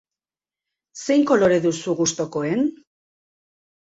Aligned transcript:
Zein 1.01 1.25
kolore 1.31 1.59
duzu 1.65 1.95
gustukoen? 2.01 2.63